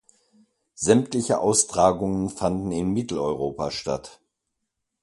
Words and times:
Sämtliche 0.73 1.37
Austragungen 1.37 2.29
fanden 2.31 2.71
in 2.71 2.91
Mitteleuropa 2.91 3.69
statt. 3.69 4.19